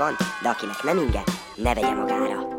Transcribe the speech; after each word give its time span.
van, 0.00 0.16
de 0.42 0.48
akinek 0.48 0.82
nem 0.82 0.98
inge, 0.98 1.22
ne 1.56 1.74
vegye 1.74 1.94
magára. 1.94 2.58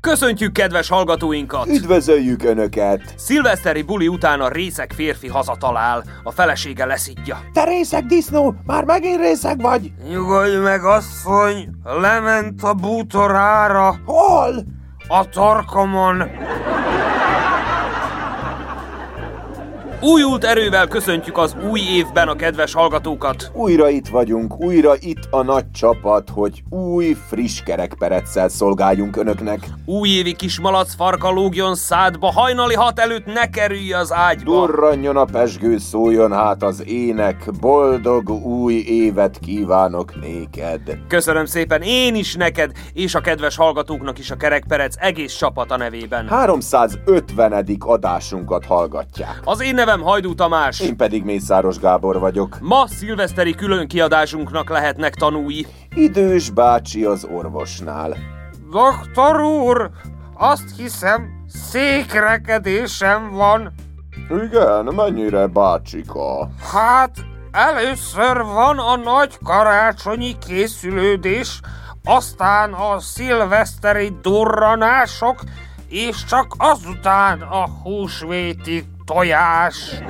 Köszöntjük 0.00 0.52
kedves 0.52 0.88
hallgatóinkat! 0.88 1.66
Üdvözöljük 1.66 2.42
Önöket! 2.44 3.14
Szilveszteri 3.16 3.82
buli 3.82 4.08
után 4.08 4.40
a 4.40 4.48
részek 4.48 4.92
férfi 4.92 5.28
hazatalál, 5.28 6.04
a 6.22 6.30
felesége 6.30 6.84
leszidja. 6.84 7.40
Te 7.52 7.64
részeg 7.64 8.06
disznó, 8.06 8.54
már 8.66 8.84
megint 8.84 9.20
részeg 9.20 9.60
vagy? 9.60 9.92
Nyugodj 10.08 10.56
meg, 10.56 10.84
asszony! 10.84 11.68
Lement 11.84 12.62
a 12.62 12.74
bútorára 12.74 13.96
Hol? 14.04 14.64
a 15.08 15.28
torkomon! 15.28 16.22
Újult 20.00 20.44
erővel 20.44 20.86
köszöntjük 20.86 21.38
az 21.38 21.56
új 21.70 21.80
évben 21.80 22.28
a 22.28 22.34
kedves 22.34 22.74
hallgatókat. 22.74 23.50
Újra 23.52 23.88
itt 23.88 24.08
vagyunk, 24.08 24.60
újra 24.60 24.92
itt 24.98 25.28
a 25.30 25.42
nagy 25.42 25.70
csapat, 25.70 26.28
hogy 26.32 26.62
új, 26.70 27.16
friss 27.28 27.60
kerekpereccel 27.60 28.48
szolgáljunk 28.48 29.16
Önöknek. 29.16 29.68
Újévi 29.84 30.32
kis 30.32 30.60
malac 30.60 30.94
farka 30.94 31.30
lógjon 31.30 31.74
szádba, 31.74 32.32
hajnali 32.32 32.74
hat 32.74 32.98
előtt 32.98 33.26
ne 33.26 33.50
kerülj 33.50 33.92
az 33.92 34.12
ágyba. 34.12 34.52
Durranjon 34.52 35.16
a 35.16 35.24
pesgő, 35.24 35.78
szóljon 35.78 36.32
hát 36.32 36.62
az 36.62 36.82
ének, 36.86 37.50
boldog 37.60 38.30
új 38.30 38.74
évet 38.74 39.38
kívánok 39.38 40.20
néked. 40.20 40.80
Köszönöm 41.08 41.44
szépen 41.44 41.82
én 41.82 42.14
is 42.14 42.34
neked, 42.34 42.70
és 42.92 43.14
a 43.14 43.20
kedves 43.20 43.56
hallgatóknak 43.56 44.18
is 44.18 44.30
a 44.30 44.36
kerekperec 44.36 44.94
egész 44.98 45.34
csapata 45.34 45.76
nevében. 45.76 46.28
350. 46.28 47.66
adásunkat 47.78 48.64
hallgatják. 48.64 49.40
Az 49.44 49.62
én 49.62 49.74
nevem 49.88 50.04
Hajdú 50.04 50.34
Tamás. 50.34 50.80
Én 50.80 50.96
pedig 50.96 51.24
Mészáros 51.24 51.78
Gábor 51.78 52.18
vagyok. 52.18 52.58
Ma 52.60 52.86
szilveszteri 52.86 53.54
külön 53.54 53.88
kiadásunknak 53.88 54.70
lehetnek 54.70 55.14
tanúi. 55.14 55.66
Idős 55.94 56.50
bácsi 56.50 57.04
az 57.04 57.28
orvosnál. 57.32 58.16
Doktor 58.70 59.40
úr, 59.40 59.90
azt 60.34 60.76
hiszem, 60.76 61.44
székrekedésem 61.46 63.30
van. 63.30 63.72
Igen, 64.46 64.94
mennyire 64.94 65.46
bácsika? 65.46 66.48
Hát, 66.72 67.16
először 67.50 68.42
van 68.42 68.78
a 68.78 68.96
nagy 68.96 69.38
karácsonyi 69.44 70.38
készülődés, 70.46 71.60
aztán 72.04 72.72
a 72.72 73.00
szilveszteri 73.00 74.16
durranások, 74.22 75.40
és 75.88 76.24
csak 76.24 76.54
azután 76.58 77.40
a 77.40 77.68
húsvéti 77.82 78.84
tojás. 79.08 80.02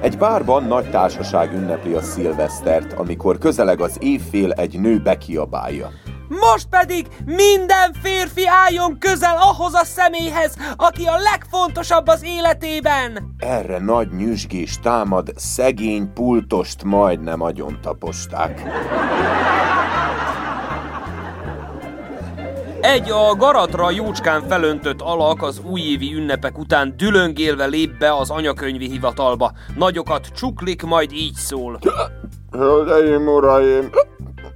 Egy 0.00 0.18
bárban 0.18 0.64
nagy 0.64 0.90
társaság 0.90 1.52
ünnepli 1.52 1.92
a 1.92 2.02
szilvesztert, 2.02 2.92
amikor 2.92 3.38
közeleg 3.38 3.80
az 3.80 3.96
évfél 4.00 4.52
egy 4.52 4.80
nő 4.80 4.98
bekiabálja. 5.02 5.90
Most 6.28 6.66
pedig 6.70 7.06
minden 7.24 7.92
férfi 8.02 8.46
álljon 8.46 8.98
közel 8.98 9.36
ahhoz 9.40 9.74
a 9.74 9.84
személyhez, 9.84 10.56
aki 10.76 11.04
a 11.04 11.16
legfontosabb 11.16 12.06
az 12.06 12.22
életében. 12.24 13.34
Erre 13.38 13.78
nagy 13.78 14.08
nyüzsgés 14.16 14.78
támad, 14.82 15.32
szegény 15.36 16.12
pultost 16.12 16.84
majdnem 16.84 17.40
agyon 17.40 17.78
taposták. 17.82 18.62
Egy 22.94 23.10
a 23.10 23.34
garatra 23.38 23.90
jócskán 23.90 24.42
felöntött 24.48 25.00
alak 25.00 25.42
az 25.42 25.60
újévi 25.70 26.14
ünnepek 26.14 26.58
után 26.58 26.94
dülöngélve 26.96 27.66
lép 27.66 27.98
be 27.98 28.14
az 28.14 28.30
anyakönyvi 28.30 28.90
hivatalba. 28.90 29.52
Nagyokat 29.76 30.26
csuklik, 30.26 30.82
majd 30.82 31.12
így 31.12 31.34
szól. 31.34 31.78
Hölgyeim, 32.50 33.28
uraim, 33.28 33.90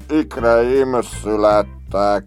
ikreim 0.09 1.01
születtek. 1.23 2.23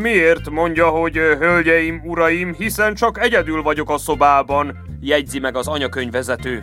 Miért 0.00 0.50
mondja, 0.50 0.88
hogy 0.88 1.14
hölgyeim, 1.14 2.02
uraim, 2.04 2.54
hiszen 2.54 2.94
csak 2.94 3.18
egyedül 3.20 3.62
vagyok 3.62 3.90
a 3.90 3.98
szobában, 3.98 4.76
jegyzi 5.00 5.38
meg 5.38 5.56
az 5.56 5.68
anyakönyvvezető. 5.68 6.62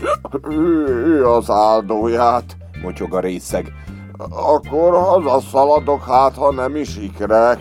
Ő 0.50 1.26
az 1.28 1.50
áldóját, 1.50 2.58
motyog 2.82 3.14
a 3.14 3.20
részeg. 3.20 3.74
Akkor 4.30 4.94
hazaszaladok 4.94 6.04
hát, 6.04 6.36
ha 6.36 6.52
nem 6.52 6.76
is 6.76 6.98
ikrek. 6.98 7.60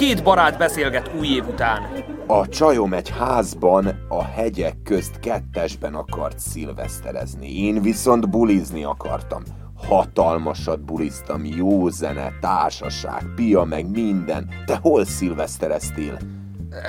Két 0.00 0.22
barát 0.22 0.58
beszélget 0.58 1.10
új 1.18 1.26
év 1.26 1.48
után. 1.48 1.82
A 2.26 2.48
csajom 2.48 2.92
egy 2.92 3.08
házban 3.08 4.06
a 4.08 4.24
hegyek 4.24 4.82
közt 4.84 5.18
kettesben 5.18 5.94
akart 5.94 6.38
szilveszterezni. 6.38 7.64
Én 7.64 7.82
viszont 7.82 8.30
bulizni 8.30 8.84
akartam. 8.84 9.42
Hatalmasat 9.88 10.84
buliztam, 10.84 11.44
jó 11.44 11.88
zene, 11.88 12.32
társaság, 12.40 13.22
pia 13.34 13.64
meg 13.64 13.90
minden. 13.90 14.48
Te 14.66 14.78
hol 14.82 15.04
szilvesztereztél? 15.04 16.18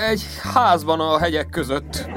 Egy 0.09 0.23
házban 0.53 0.99
a 0.99 1.19
hegyek 1.19 1.49
között. 1.49 2.09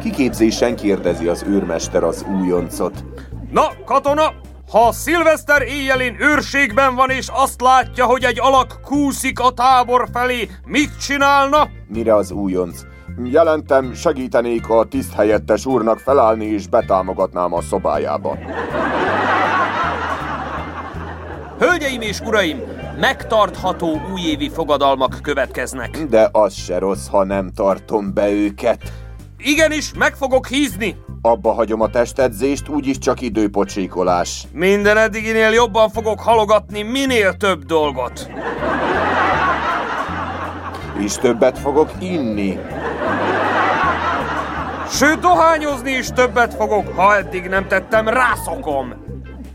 Kiképzésen 0.00 0.76
kérdezi 0.76 1.26
az 1.26 1.44
őrmester 1.48 2.02
az 2.02 2.24
újoncot. 2.40 3.04
Na, 3.50 3.66
katona, 3.84 4.32
ha 4.70 4.92
szilveszter 4.92 5.62
éjjelén 5.62 6.16
őrségben 6.20 6.94
van 6.94 7.10
és 7.10 7.28
azt 7.32 7.60
látja, 7.60 8.04
hogy 8.04 8.24
egy 8.24 8.40
alak 8.40 8.80
kúszik 8.82 9.40
a 9.40 9.50
tábor 9.50 10.08
felé, 10.12 10.48
mit 10.66 10.98
csinálna? 11.00 11.68
Mire 11.88 12.14
az 12.14 12.30
újonc? 12.30 12.80
Jelentem, 13.24 13.94
segítenék 13.94 14.68
a 14.68 14.84
tiszthelyettes 14.84 15.66
úrnak 15.66 15.98
felállni 15.98 16.44
és 16.44 16.66
betámogatnám 16.66 17.52
a 17.52 17.60
szobájába. 17.60 18.38
Hölgyeim 21.58 22.00
és 22.00 22.20
uraim, 22.20 22.60
megtartható 23.00 24.00
újévi 24.12 24.48
fogadalmak 24.48 25.18
következnek. 25.22 25.98
De 25.98 26.28
az 26.32 26.54
se 26.54 26.78
rossz, 26.78 27.08
ha 27.08 27.24
nem 27.24 27.50
tartom 27.54 28.14
be 28.14 28.30
őket. 28.30 28.92
Igenis, 29.38 29.92
meg 29.94 30.14
fogok 30.14 30.46
hízni. 30.46 30.96
Abba 31.26 31.52
hagyom 31.52 31.80
a 31.80 31.88
testedzést, 31.88 32.68
úgyis 32.68 32.98
csak 32.98 33.20
időpocsékolás. 33.20 34.46
Minden 34.52 34.96
eddiginél 34.96 35.50
jobban 35.50 35.88
fogok 35.88 36.20
halogatni 36.20 36.82
minél 36.82 37.32
több 37.32 37.64
dolgot. 37.64 38.30
És 40.98 41.14
többet 41.14 41.58
fogok 41.58 41.90
inni. 42.00 42.58
Sőt, 44.90 45.18
dohányozni 45.18 45.90
is 45.90 46.08
többet 46.08 46.54
fogok, 46.54 46.88
ha 46.88 47.16
eddig 47.16 47.48
nem 47.48 47.68
tettem, 47.68 48.08
rászokom. 48.08 48.94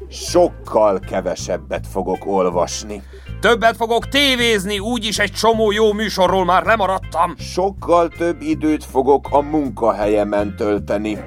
Sokkal 0.10 1.00
kevesebbet 1.00 1.88
fogok 1.88 2.26
olvasni. 2.26 3.04
Többet 3.40 3.76
fogok 3.76 4.08
tévézni, 4.08 4.80
úgyis 4.80 5.20
egy 5.20 5.32
csomó 5.32 5.72
jó 5.72 5.94
műsorról 5.94 6.46
már 6.46 6.64
lemaradtam. 6.64 7.36
Sokkal 7.38 8.08
több 8.08 8.42
időt 8.42 8.84
fogok 8.84 9.28
a 9.32 9.42
munkahelyemen 9.42 10.56
tölteni. 10.56 11.18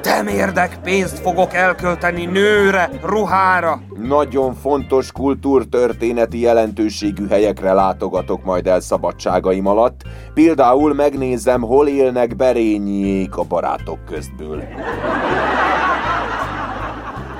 Temérdek 0.00 0.78
pénzt 0.82 1.18
fogok 1.18 1.54
elkölteni 1.54 2.24
nőre, 2.24 2.90
ruhára. 3.02 3.80
Nagyon 4.02 4.54
fontos 4.54 5.12
kultúrtörténeti 5.12 6.40
jelentőségű 6.40 7.26
helyekre 7.28 7.72
látogatok 7.72 8.44
majd 8.44 8.66
el 8.66 8.80
szabadságaim 8.80 9.66
alatt. 9.66 10.00
Például 10.34 10.94
megnézem, 10.94 11.60
hol 11.60 11.88
élnek 11.88 12.36
berényiék 12.36 13.36
a 13.36 13.42
barátok 13.42 14.04
köztből. 14.04 14.62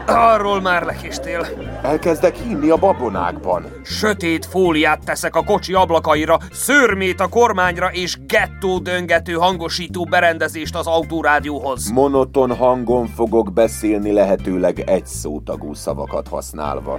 Arról 0.07 0.61
már 0.61 0.83
lekéstél. 0.83 1.47
Elkezdek 1.83 2.37
hinni 2.37 2.69
a 2.69 2.77
babonákban. 2.77 3.65
Sötét 3.83 4.47
fóliát 4.47 5.05
teszek 5.05 5.37
a 5.37 5.43
kocsi 5.43 5.73
ablakaira, 5.73 6.39
szörmét 6.53 7.21
a 7.21 7.27
kormányra 7.29 7.89
és 7.93 8.17
gettó 8.27 8.79
döngető 8.79 9.33
hangosító 9.33 10.05
berendezést 10.05 10.77
az 10.77 10.87
autórádióhoz. 10.87 11.91
Monoton 11.91 12.57
hangon 12.57 13.07
fogok 13.07 13.53
beszélni 13.53 14.13
lehetőleg 14.13 14.81
egy 14.81 15.07
szótagú 15.07 15.75
szavakat 15.75 16.29
használva. 16.29 16.99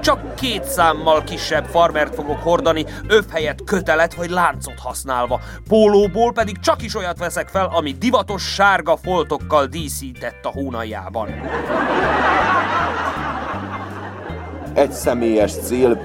Csak 0.00 0.34
két 0.34 0.64
számmal 0.64 1.24
kisebb 1.24 1.64
farmert 1.64 2.14
fogok 2.14 2.42
hordani, 2.42 2.84
öv 3.08 3.24
helyett 3.30 3.64
kötelet 3.64 4.14
vagy 4.14 4.30
láncot 4.30 4.78
használva. 4.78 5.40
Pólóból 5.68 6.32
pedig 6.32 6.58
csak 6.58 6.82
is 6.82 6.94
olyat 6.94 7.18
veszek 7.18 7.48
fel, 7.48 7.70
ami 7.74 7.92
divatos 7.92 8.42
sárga 8.42 8.96
foltokkal 8.96 9.66
díszített 9.66 10.44
a 10.44 10.50
hónaljában. 10.50 11.28
Egy 14.74 14.92
személyes 14.92 15.52
cél, 15.52 16.00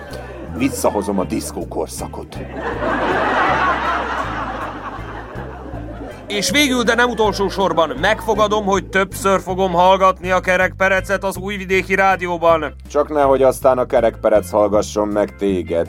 visszahozom 0.57 1.19
a 1.19 1.23
diszkó 1.23 1.67
korszakot. 1.67 2.37
És 6.27 6.49
végül, 6.49 6.83
de 6.83 6.95
nem 6.95 7.09
utolsó 7.09 7.49
sorban, 7.49 7.93
megfogadom, 8.01 8.65
hogy 8.65 8.85
többször 8.85 9.41
fogom 9.41 9.71
hallgatni 9.71 10.31
a 10.31 10.39
kerekperecet 10.39 11.23
az 11.23 11.37
újvidéki 11.37 11.95
rádióban. 11.95 12.75
Csak 12.91 13.09
nehogy 13.09 13.41
aztán 13.43 13.77
a 13.77 13.85
kerekperec 13.85 14.49
hallgasson 14.51 15.07
meg 15.07 15.35
téged. 15.35 15.87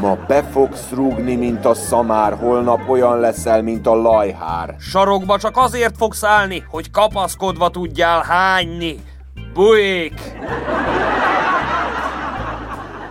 Ma 0.00 0.16
be 0.26 0.42
fogsz 0.42 0.90
rúgni, 0.94 1.34
mint 1.34 1.64
a 1.64 1.74
szamár, 1.74 2.34
holnap 2.40 2.88
olyan 2.88 3.20
leszel, 3.20 3.62
mint 3.62 3.86
a 3.86 3.94
lajhár. 3.94 4.74
Sarokba 4.78 5.38
csak 5.38 5.56
azért 5.56 5.96
fogsz 5.96 6.24
állni, 6.24 6.64
hogy 6.70 6.90
kapaszkodva 6.90 7.68
tudjál 7.68 8.22
hányni. 8.22 8.96
Bujék! 9.54 10.20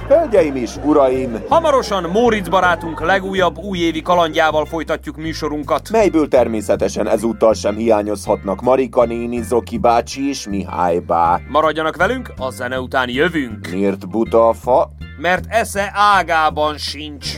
Hölgyeim 0.08 0.56
is, 0.56 0.76
uraim! 0.84 1.44
Hamarosan 1.50 2.04
Móricz 2.04 2.48
barátunk 2.48 3.06
legújabb 3.06 3.58
újévi 3.58 4.02
kalandjával 4.02 4.66
folytatjuk 4.66 5.18
műsorunkat. 5.18 5.90
Melyből 5.90 6.28
természetesen 6.28 7.08
ezúttal 7.08 7.54
sem 7.54 7.76
hiányozhatnak 7.76 8.62
Marika 8.62 9.06
néni, 9.06 9.42
Zoki 9.42 9.78
bácsi 9.78 10.28
és 10.28 10.48
Mihály 10.48 11.00
bá. 11.00 11.40
Maradjanak 11.48 11.96
velünk, 11.96 12.34
a 12.38 12.50
zene 12.50 12.80
után 12.80 13.10
jövünk. 13.10 13.70
Miért 13.72 14.10
buta 14.10 14.48
a 14.48 14.54
fa? 14.54 14.92
Mert 15.18 15.46
esze 15.48 15.92
ágában 15.94 16.78
sincs. 16.78 17.38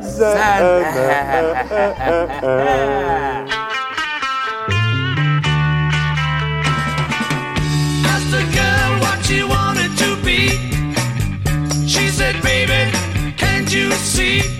Zene. 0.00 0.86
baby, 12.42 12.92
can't 13.36 13.72
you 13.72 13.90
see? 13.92 14.57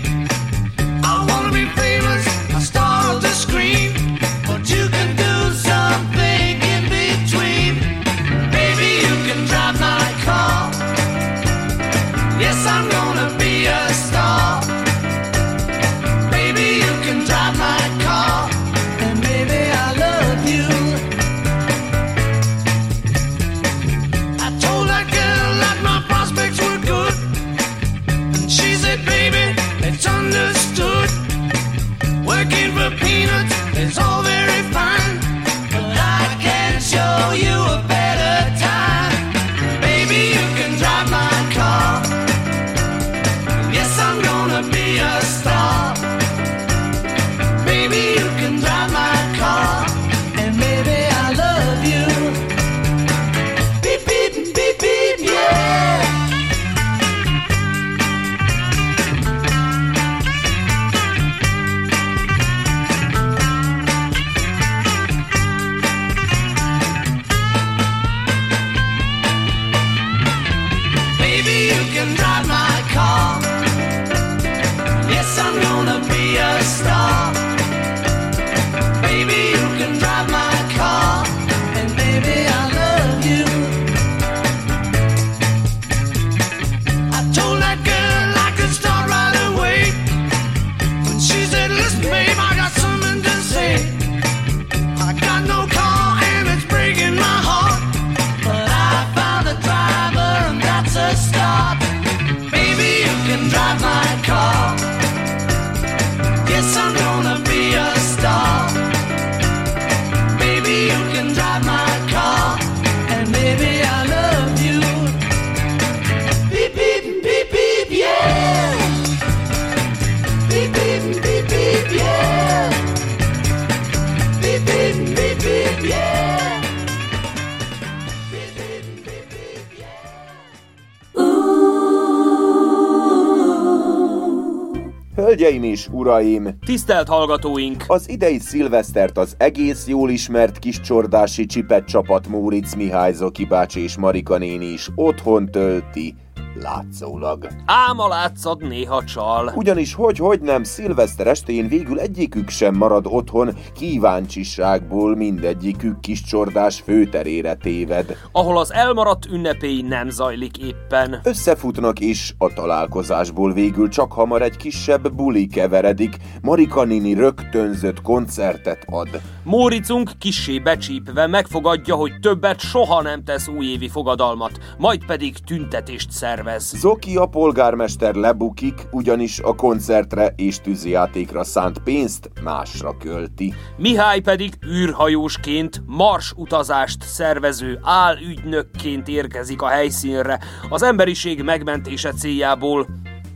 Hölgyeim 135.39 135.63
és 135.63 135.87
uraim! 135.91 136.49
Tisztelt 136.65 137.07
hallgatóink! 137.07 137.83
Az 137.87 138.09
idei 138.09 138.39
szilvesztert 138.39 139.17
az 139.17 139.35
egész 139.37 139.87
jól 139.87 140.09
ismert 140.09 140.59
kiscsordási 140.59 141.45
csipet 141.45 141.85
csapat 141.85 142.27
Móric 142.27 142.75
Mihály 142.75 143.13
Zoki 143.13 143.45
bácsi 143.45 143.83
és 143.83 143.97
Marika 143.97 144.37
néni 144.37 144.65
is 144.65 144.89
otthon 144.95 145.45
tölti, 145.45 146.15
látszólag. 146.61 147.47
Ám 147.65 147.99
a 147.99 148.07
látszat 148.07 148.61
néha 148.61 149.03
csal. 149.03 149.51
Ugyanis 149.55 149.93
hogy-hogy 149.93 150.41
nem, 150.41 150.63
szilveszter 150.63 151.27
estén 151.27 151.67
végül 151.67 151.99
egyikük 151.99 152.49
sem 152.49 152.75
marad 152.75 153.05
otthon, 153.07 153.55
kíváncsiságból 153.73 155.15
mindegyikük 155.15 155.99
kis 155.99 156.23
csordás 156.23 156.81
főterére 156.81 157.53
téved. 157.53 158.17
Ahol 158.31 158.57
az 158.57 158.73
elmaradt 158.73 159.25
ünnepély 159.25 159.81
nem 159.81 160.09
zajlik 160.09 160.57
éppen. 160.57 161.19
Összefutnak 161.23 161.99
is, 161.99 162.35
a 162.37 162.53
találkozásból 162.53 163.53
végül 163.53 163.89
csak 163.89 164.11
hamar 164.11 164.41
egy 164.41 164.57
kisebb 164.57 165.11
buli 165.13 165.47
keveredik, 165.47 166.17
Marika 166.41 166.83
Nini 166.83 167.13
rögtönzött 167.13 168.01
koncertet 168.01 168.85
ad. 168.89 169.21
Móricunk 169.43 170.11
kissé 170.19 170.59
becsípve 170.59 171.27
megfogadja, 171.27 171.95
hogy 171.95 172.11
többet 172.21 172.59
soha 172.59 173.01
nem 173.01 173.23
tesz 173.23 173.47
újévi 173.47 173.89
fogadalmat, 173.89 174.59
majd 174.77 175.05
pedig 175.05 175.37
tüntetést 175.37 176.11
szervez. 176.11 176.48
Zoki 176.57 177.15
a 177.15 177.25
polgármester 177.25 178.15
lebukik, 178.15 178.87
ugyanis 178.91 179.39
a 179.39 179.55
koncertre 179.55 180.33
és 180.35 180.59
tűzijátékra 180.61 181.43
szánt 181.43 181.79
pénzt 181.79 182.31
másra 182.43 182.97
költi. 182.97 183.53
Mihály 183.77 184.19
pedig 184.19 184.53
űrhajósként, 184.65 185.83
mars 185.85 186.33
utazást 186.35 187.03
szervező 187.03 187.79
álügynökként 187.83 189.07
érkezik 189.07 189.61
a 189.61 189.67
helyszínre 189.67 190.39
az 190.69 190.83
emberiség 190.83 191.43
megmentése 191.43 192.11
céljából. 192.11 192.87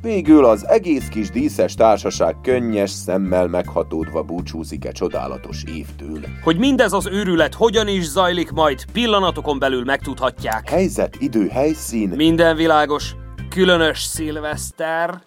Végül 0.04 0.46
az 0.46 0.68
egész 0.68 1.08
kis 1.08 1.30
díszes 1.30 1.74
társaság 1.74 2.36
könnyes 2.42 2.90
szemmel 2.90 3.48
meghatódva 3.48 4.24
búcsúzik 4.24 4.86
e 4.86 4.92
csodálatos 4.92 5.64
évtől. 5.76 6.20
Hogy 6.44 6.58
mindez 6.58 6.94
az 6.94 7.08
őrület 7.08 7.54
hogyan 7.54 7.88
is 7.88 8.04
zajlik 8.04 8.52
majd, 8.52 8.86
pillanatokon 8.92 9.60
belül 9.60 9.84
megtudhatják. 9.84 10.70
Helyzet, 10.70 11.16
idő, 11.20 11.48
helyszín, 11.48 12.10
Minden 12.10 12.56
világos, 12.56 13.16
különös 13.50 14.02
szilveszter. 14.02 15.22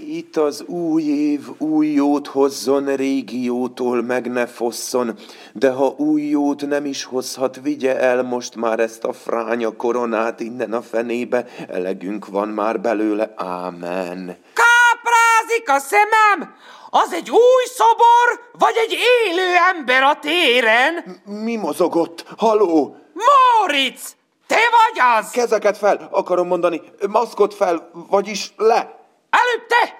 Itt 0.00 0.36
az 0.36 0.62
új 0.62 1.02
év 1.02 1.40
új 1.58 1.86
jót 1.86 2.26
hozzon, 2.26 2.96
régi 2.96 3.44
jótól 3.44 4.02
meg 4.02 4.30
ne 4.30 4.46
fosszon, 4.46 5.18
de 5.52 5.70
ha 5.70 5.94
új 5.96 6.22
jót 6.22 6.66
nem 6.66 6.84
is 6.84 7.04
hozhat, 7.04 7.60
vigye 7.62 7.98
el 7.98 8.22
most 8.22 8.54
már 8.54 8.80
ezt 8.80 9.04
a 9.04 9.12
fránya 9.12 9.76
koronát 9.76 10.40
innen 10.40 10.72
a 10.72 10.82
fenébe, 10.82 11.46
elegünk 11.68 12.26
van 12.26 12.48
már 12.48 12.80
belőle, 12.80 13.32
ámen. 13.36 14.36
Káprázik 14.54 15.68
a 15.70 15.78
szemem! 15.78 16.54
Az 16.90 17.12
egy 17.12 17.30
új 17.30 17.64
szobor, 17.64 18.50
vagy 18.58 18.74
egy 18.76 18.92
élő 18.92 19.54
ember 19.74 20.02
a 20.02 20.18
téren? 20.20 21.20
Mi 21.24 21.56
mozogott? 21.56 22.24
Haló! 22.36 22.96
Móricz! 23.12 24.16
Te 24.46 24.56
vagy 24.56 25.18
az! 25.18 25.30
Kezeket 25.30 25.78
fel, 25.78 26.08
akarom 26.10 26.46
mondani, 26.46 26.82
maszkot 27.08 27.54
fel, 27.54 27.90
vagyis 28.08 28.52
le. 28.56 29.00
Előbb 29.40 29.66
te! 29.66 29.98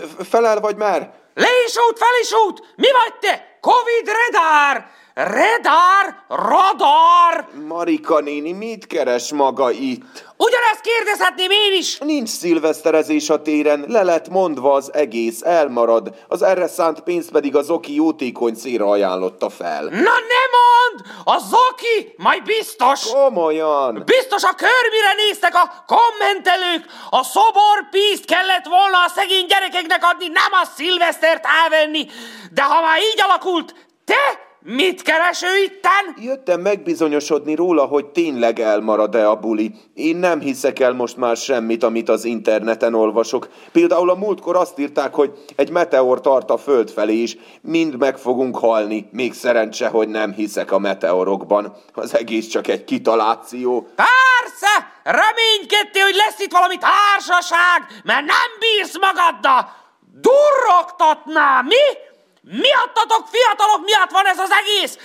F- 0.00 0.28
Felel 0.28 0.60
vagy 0.60 0.76
mer? 0.76 1.12
Le 1.34 1.48
is 1.66 1.76
út, 1.76 1.98
fel 1.98 2.20
is 2.22 2.32
út! 2.32 2.72
Mi 2.76 2.88
vagy 2.92 3.14
te? 3.18 3.58
Covid 3.60 4.08
redár! 4.26 4.90
Redár! 5.14 6.24
Radar! 6.28 7.48
Marika 7.68 8.20
néni, 8.20 8.52
mit 8.52 8.86
keres 8.86 9.32
maga 9.32 9.70
itt? 9.70 10.28
Ugyanezt 10.36 10.80
kérdezhetném 10.82 11.50
én 11.50 11.78
is! 11.78 11.98
Nincs 11.98 12.28
szilveszterezés 12.28 13.30
a 13.30 13.42
téren, 13.42 13.84
le 13.88 14.02
lett 14.02 14.28
mondva 14.28 14.72
az 14.72 14.94
egész, 14.94 15.42
elmarad. 15.42 16.14
Az 16.28 16.42
erre 16.42 16.68
szánt 16.68 17.00
pénzt 17.00 17.30
pedig 17.30 17.56
az 17.56 17.70
oki 17.70 17.94
jótékony 17.94 18.54
célra 18.54 18.88
ajánlotta 18.88 19.48
fel. 19.48 19.84
Na 19.84 19.90
ne 20.30 20.44
mond! 20.56 21.06
A 21.24 21.38
Zoki 21.38 22.14
majd 22.16 22.42
biztos! 22.42 23.12
Komolyan! 23.12 24.02
Biztos 24.04 24.42
a 24.42 24.54
körmire 24.54 25.12
néztek 25.16 25.54
a 25.54 25.84
kommentelők! 25.86 26.86
A 27.10 27.24
szobor 27.24 27.88
pízt 27.90 28.24
kellett 28.24 28.66
volna 28.66 28.98
a 29.04 29.12
szegény 29.14 29.46
gyerekeknek 29.46 30.04
adni, 30.04 30.26
nem 30.26 30.52
a 30.62 30.64
szilvesztert 30.76 31.44
elvenni! 31.64 32.06
De 32.50 32.62
ha 32.62 32.80
már 32.80 32.98
így 32.98 33.22
alakult, 33.22 33.74
te 34.04 34.48
mit 34.62 35.02
kereső 35.02 35.46
itten? 35.64 36.14
Jöttem 36.16 36.60
megbizonyosodni 36.60 37.54
róla, 37.54 37.84
hogy 37.84 38.06
tényleg 38.06 38.60
elmarad-e 38.60 39.28
a 39.28 39.36
buli. 39.36 39.74
Én 39.94 40.16
nem 40.16 40.40
hiszek 40.40 40.78
el 40.78 40.92
most 40.92 41.16
már 41.16 41.36
semmit, 41.36 41.82
amit 41.82 42.08
az 42.08 42.24
interneten 42.24 42.94
olvasok. 42.94 43.48
Például 43.72 44.10
a 44.10 44.14
múltkor 44.14 44.56
azt 44.56 44.78
írták, 44.78 45.14
hogy 45.14 45.32
egy 45.56 45.70
meteor 45.70 46.20
tart 46.20 46.50
a 46.50 46.56
föld 46.56 46.90
felé 46.90 47.14
is. 47.14 47.36
Mind 47.60 47.96
meg 47.96 48.16
fogunk 48.18 48.58
halni. 48.58 49.08
Még 49.12 49.32
szerencse, 49.32 49.88
hogy 49.88 50.08
nem 50.08 50.32
hiszek 50.32 50.72
a 50.72 50.78
meteorokban. 50.78 51.76
Az 51.94 52.16
egész 52.16 52.46
csak 52.46 52.68
egy 52.68 52.84
kitaláció. 52.84 53.88
Persze! 53.96 54.88
Reménykedtél, 55.04 56.02
hogy 56.02 56.16
lesz 56.16 56.40
itt 56.40 56.52
valami 56.52 56.76
társaság, 56.78 58.02
mert 58.04 58.26
nem 58.26 58.50
bírsz 58.58 58.98
magaddal! 58.98 59.78
Durrogtatná, 60.20 61.60
mi? 61.60 62.09
Miattatok 62.42 63.26
fiatalok 63.26 63.84
miatt 63.84 64.10
van 64.10 64.26
ez 64.26 64.38
az 64.38 64.50
egész! 64.50 64.98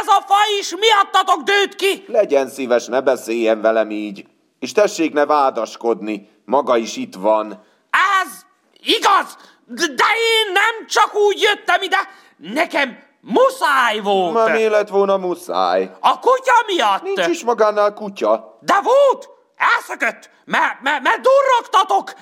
Ez 0.00 0.06
a 0.06 0.20
faj 0.26 0.58
is 0.58 0.74
miattatok 0.74 1.42
dőt 1.42 1.74
ki! 1.74 2.04
Legyen 2.06 2.48
szíves, 2.48 2.86
ne 2.86 3.00
beszéljen 3.00 3.60
velem 3.60 3.90
így. 3.90 4.26
És 4.58 4.72
tessék 4.72 5.12
ne 5.12 5.26
vádaskodni. 5.26 6.28
Maga 6.44 6.76
is 6.76 6.96
itt 6.96 7.14
van. 7.14 7.64
Ez 8.22 8.46
igaz, 8.82 9.36
de 9.66 10.04
én 10.36 10.52
nem 10.52 10.86
csak 10.86 11.14
úgy 11.14 11.40
jöttem 11.40 11.82
ide, 11.82 11.98
nekem 12.36 12.98
muszáj 13.20 13.98
volt. 14.00 14.34
Már 14.34 14.52
mi 14.52 14.68
lett 14.68 14.88
volna 14.88 15.16
muszáj? 15.16 15.90
A 16.00 16.18
kutya 16.18 16.62
miatt. 16.66 17.02
Nincs 17.02 17.26
is 17.26 17.44
magánál 17.44 17.94
kutya. 17.94 18.58
De 18.60 18.80
volt! 18.82 19.28
Elszökött! 19.58 20.30
Mert 20.44 20.80
me, 20.82 21.00
me 21.02 21.10
durrogtatok! 21.22 22.12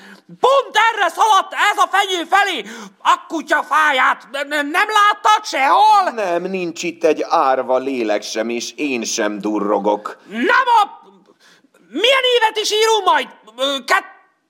Pont 0.41 0.77
erre 0.93 1.09
szaladt 1.09 1.53
ez 1.53 1.79
a 1.79 1.89
fenyő 1.91 2.25
felé! 2.25 2.65
A 3.03 3.27
kutya 3.29 3.63
fáját 3.63 4.27
ne- 4.31 4.43
ne- 4.43 4.63
nem 4.63 4.87
láttad 4.89 5.45
sehol? 5.45 6.11
Nem, 6.11 6.43
nincs 6.43 6.83
itt 6.83 7.05
egy 7.05 7.25
árva 7.29 7.79
lélek 7.79 8.23
sem, 8.23 8.49
és 8.49 8.73
én 8.77 9.05
sem 9.05 9.39
durrogok. 9.39 10.17
Nem 10.29 10.67
a... 10.83 11.05
Milyen 11.91 12.23
évet 12.37 12.59
is 12.59 12.73
írunk 12.73 13.05
majd? 13.05 13.29
Ö, 13.57 13.77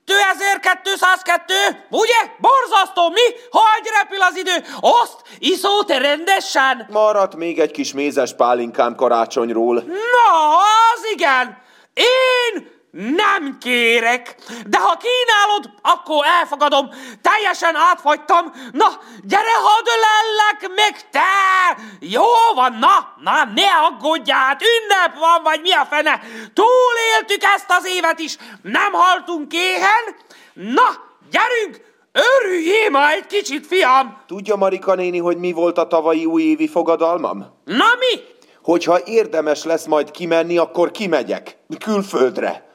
2202, 0.05 1.87
ugye? 1.91 2.15
Borzasztó, 2.39 3.09
mi? 3.09 3.23
Hogy 3.51 3.89
repül 4.01 4.23
az 4.23 4.37
idő? 4.37 4.65
Azt 4.81 5.23
iszó 5.39 5.83
te 5.83 5.99
rendesen? 5.99 6.87
Maradt 6.91 7.37
még 7.37 7.59
egy 7.61 7.71
kis 7.71 7.93
mézes 7.93 8.35
pálinkám 8.35 8.95
karácsonyról. 8.95 9.75
Na, 9.87 10.57
az 10.95 11.05
igen! 11.13 11.65
Én 11.95 12.75
nem 12.91 13.59
kérek, 13.61 14.35
de 14.67 14.79
ha 14.79 14.97
kínálod, 14.97 15.71
akkor 15.83 16.25
elfogadom. 16.27 16.89
Teljesen 17.23 17.75
átfagytam. 17.75 18.53
Na, 18.73 18.87
gyere, 19.23 19.55
hadd 19.63 19.87
lellek 19.87 20.75
meg 20.75 21.11
te! 21.11 21.83
Jó 22.01 22.25
van, 22.55 22.73
na, 22.73 23.15
na, 23.23 23.45
ne 23.55 23.73
aggódjál, 23.87 24.57
ünnep 24.57 25.19
van, 25.19 25.43
vagy 25.43 25.61
mi 25.61 25.73
a 25.73 25.85
fene? 25.85 26.21
Túléltük 26.55 27.43
ezt 27.55 27.67
az 27.69 27.87
évet 27.87 28.19
is, 28.19 28.37
nem 28.63 28.93
haltunk 28.93 29.53
éhen. 29.53 30.17
Na, 30.53 30.89
gyerünk, 31.31 31.81
örüljél 32.13 32.91
ma 32.91 33.11
egy 33.11 33.27
kicsit, 33.27 33.67
fiam. 33.67 34.23
Tudja 34.27 34.57
Marika 34.57 34.95
néni, 34.95 35.19
hogy 35.19 35.37
mi 35.37 35.53
volt 35.53 35.79
a 35.79 35.87
tavalyi 35.87 36.25
újévi 36.25 36.69
fogadalmam? 36.69 37.61
Na 37.65 37.87
mi? 37.99 38.21
Hogyha 38.63 38.99
érdemes 39.05 39.65
lesz 39.65 39.87
majd 39.87 40.11
kimenni, 40.11 40.59
akkor 40.59 40.91
kimegyek. 40.91 41.57
Külföldre. 41.79 42.66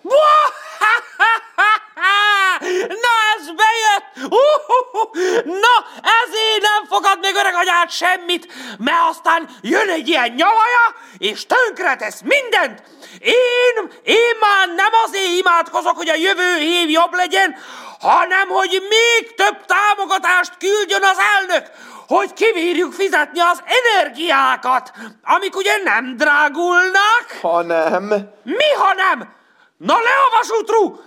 Na, 2.88 3.14
ez 3.36 3.46
bejött! 3.46 4.32
Uhuhu. 4.32 5.10
Na, 5.46 5.76
ezért 6.22 6.62
nem 6.62 6.86
fogad 6.90 7.18
meg 7.22 7.36
öreg 7.36 7.56
anyád 7.56 7.92
semmit, 7.92 8.54
mert 8.78 9.10
aztán 9.10 9.50
jön 9.62 9.90
egy 9.90 10.08
ilyen 10.08 10.30
nyavaja, 10.30 10.96
és 11.18 11.46
tönkretesz 11.46 12.22
mindent. 12.22 12.84
Én, 13.20 13.92
én 14.04 14.36
már 14.40 14.68
nem 14.68 14.90
azért 15.06 15.38
imádkozok, 15.38 15.98
hogy 15.98 16.10
a 16.10 16.16
jövő 16.16 16.58
év 16.58 16.90
jobb 16.90 17.14
legyen, 17.14 17.56
hanem 18.00 18.48
hogy 18.48 18.84
még 18.90 19.36
több 19.36 19.66
támogatást 19.66 20.58
küldjön 20.58 21.04
az 21.04 21.18
elnök, 21.38 21.72
hogy 22.08 22.34
kibírjuk 22.34 22.94
fizetni 22.94 23.40
az 23.40 23.64
energiákat, 23.66 24.92
amik 25.24 25.56
ugye 25.56 25.78
nem 25.84 26.18
drágulnak. 26.18 27.26
Ha 27.42 27.62
nem... 27.62 28.04
Mi, 28.44 28.72
ha 28.78 28.94
nem? 28.94 29.40
Na 29.82 29.94
le 30.00 30.10
a 30.10 30.38
vasútrú! 30.38 31.02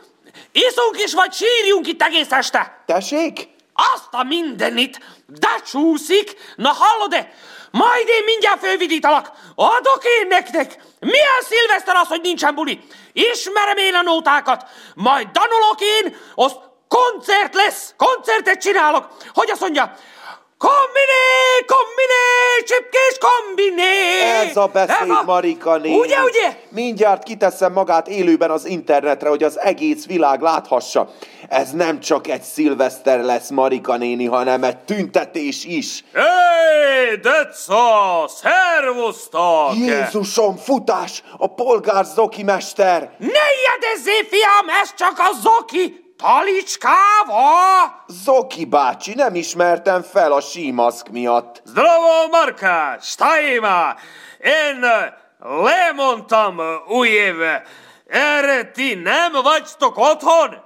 Iszunk 0.52 1.02
is, 1.02 1.14
vagy 1.14 1.33
sírjunk 1.33 1.87
itt 1.87 2.02
egész 2.02 2.33
este! 2.33 2.83
Tessék? 2.87 3.49
Azt 3.73 4.09
a 4.11 4.23
mindenit! 4.23 5.00
De 5.26 5.61
csúszik! 5.66 6.37
Na 6.57 6.73
hallod-e? 6.73 7.33
Majd 7.71 8.09
én 8.09 8.25
mindjárt 8.25 8.61
fölvidítalak! 8.61 9.31
Adok 9.54 10.04
én 10.21 10.26
nektek! 10.26 10.76
Milyen 11.00 11.40
szilveszter 11.49 11.97
az, 11.97 12.09
hogy 12.09 12.21
nincsen 12.21 12.54
buli? 12.54 12.81
Ismerem 13.12 13.76
én 13.76 13.95
a 13.95 14.02
nótákat! 14.02 14.64
Majd 14.95 15.28
danulok 15.28 15.81
én, 15.81 16.16
azt 16.35 16.59
koncert 16.88 17.54
lesz! 17.54 17.95
Koncertet 17.97 18.61
csinálok! 18.61 19.09
Hogy 19.35 19.50
azt 19.50 19.61
mondja? 19.61 19.97
Kombiné, 20.68 21.64
kombiné, 21.66 22.64
csipkés 22.66 23.18
kombiné! 23.21 24.21
Ez 24.49 24.56
a 24.56 24.66
beszéd, 24.66 24.97
Ez 25.00 25.09
a- 25.09 25.23
Marika 25.25 25.76
néni. 25.76 25.97
Ugye, 25.99 26.23
ugye? 26.23 26.56
Mindjárt 26.68 27.23
kiteszem 27.23 27.73
magát 27.73 28.09
élőben 28.09 28.50
az 28.50 28.64
internetre, 28.64 29.28
hogy 29.28 29.42
az 29.42 29.59
egész 29.61 30.06
világ 30.06 30.40
láthassa. 30.40 31.09
Ez 31.49 31.71
nem 31.71 32.00
csak 32.00 32.26
egy 32.28 32.42
szilveszter 32.42 33.21
lesz, 33.21 33.49
Marika 33.50 33.97
néni, 33.97 34.25
hanem 34.25 34.62
egy 34.64 34.78
tüntetés 34.78 35.64
is. 35.64 36.04
Hé, 36.14 37.14
Deca, 37.16 38.28
szervusztok! 38.28 39.75
Jézusom, 39.76 40.56
futás! 40.56 41.23
A 41.38 41.47
polgár 41.54 42.04
Zoki 42.04 42.42
mester! 42.42 43.11
Ne 43.18 43.26
ijedezzé, 43.61 44.26
fiam, 44.30 44.68
ez 44.83 44.94
csak 44.97 45.18
a 45.18 45.30
Zoki! 45.42 46.04
Talicskával! 46.25 48.04
Zoki 48.07 48.64
bácsi, 48.64 49.14
nem 49.14 49.35
ismertem 49.35 50.02
fel 50.02 50.33
a 50.33 50.40
símaszk 50.40 51.09
miatt. 51.09 51.62
Zdravo, 51.64 52.28
Marka, 52.31 52.97
Stajma! 53.00 53.95
Én 54.40 54.85
eh, 54.85 55.12
lemondtam 55.38 56.61
eh, 56.61 56.90
új 56.90 57.09
éve. 57.09 57.62
Erre 58.07 58.71
ti 58.71 58.95
nem 58.95 59.33
vagytok 59.43 59.99
otthon? 59.99 60.57